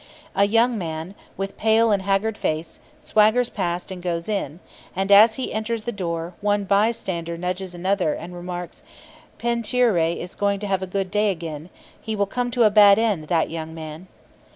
A 0.35 0.45
young 0.45 0.79
man, 0.79 1.13
with 1.37 1.59
pale 1.59 1.91
and 1.91 2.01
haggard 2.01 2.35
face, 2.35 2.79
swaggers 3.01 3.49
past 3.49 3.91
and 3.91 4.01
goes 4.01 4.27
in, 4.27 4.59
and, 4.95 5.11
as 5.11 5.35
he 5.35 5.53
enters 5.53 5.83
the 5.83 5.91
door, 5.91 6.33
one 6.41 6.63
bystander 6.63 7.37
nudges 7.37 7.75
another 7.75 8.11
and 8.15 8.33
remarks: 8.33 8.81
"Pentuere 9.37 10.17
is 10.19 10.33
going 10.33 10.59
to 10.59 10.65
have 10.65 10.81
a 10.81 10.87
good 10.87 11.11
day 11.11 11.29
again; 11.29 11.69
he 12.01 12.15
will 12.15 12.25
come 12.25 12.49
to 12.49 12.63
a 12.63 12.71
bad 12.71 12.97
end, 12.97 13.27
that 13.27 13.51
young 13.51 13.75
man." 13.75 14.07